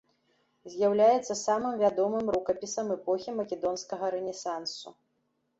З'яўляецца 0.75 1.35
самым 1.41 1.75
вядомым 1.83 2.25
рукапісам 2.37 2.87
эпохі 2.97 3.37
македонскага 3.41 4.05
рэнесансу. 4.17 4.87